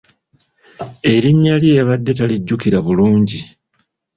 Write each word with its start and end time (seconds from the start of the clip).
Erinnya 1.13 1.55
lye 1.61 1.71
yabadde 1.79 2.11
talijjukira 2.17 2.77
bulungi. 2.85 3.39